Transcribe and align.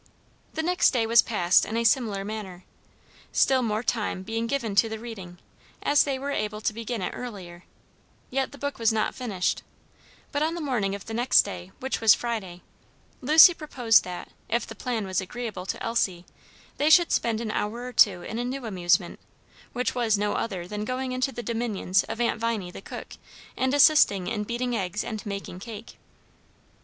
The 0.55 0.63
next 0.63 0.93
day 0.93 1.05
was 1.05 1.21
passed 1.21 1.63
in 1.63 1.77
a 1.77 1.83
similar 1.83 2.25
manner, 2.25 2.63
still 3.31 3.61
more 3.61 3.83
time 3.83 4.23
being 4.23 4.47
given 4.47 4.73
to 4.77 4.89
the 4.89 4.97
reading, 4.97 5.37
as 5.83 6.01
they 6.05 6.17
were 6.17 6.31
able 6.31 6.59
to 6.59 6.73
begin 6.73 7.03
it 7.03 7.13
earlier: 7.15 7.65
yet 8.31 8.51
the 8.51 8.57
book 8.57 8.79
was 8.79 8.91
not 8.91 9.13
finished; 9.13 9.61
but 10.31 10.41
on 10.41 10.55
the 10.55 10.59
morning 10.59 10.95
of 10.95 11.05
the 11.05 11.13
next 11.13 11.43
day, 11.43 11.71
which 11.79 12.01
was 12.01 12.15
Friday, 12.15 12.63
Lucy 13.21 13.53
proposed 13.53 14.03
that, 14.03 14.29
if 14.49 14.65
the 14.65 14.73
plan 14.73 15.05
was 15.05 15.21
agreeable 15.21 15.67
to 15.67 15.83
Elsie, 15.83 16.25
they 16.77 16.89
should 16.89 17.11
spend 17.11 17.39
an 17.39 17.51
hour 17.51 17.85
or 17.85 17.93
two 17.93 18.23
in 18.23 18.39
a 18.39 18.43
new 18.43 18.65
amusement; 18.65 19.19
which 19.71 19.93
was 19.93 20.17
no 20.17 20.33
other 20.33 20.67
than 20.67 20.83
going 20.83 21.11
into 21.11 21.31
the 21.31 21.43
dominions 21.43 22.03
of 22.05 22.19
Aunt 22.19 22.39
Viney, 22.39 22.71
the 22.71 22.81
cook, 22.81 23.17
and 23.55 23.71
assisting 23.75 24.25
in 24.25 24.45
beating 24.45 24.75
eggs 24.75 25.03
and 25.03 25.23
making 25.27 25.59
cake. 25.59 25.97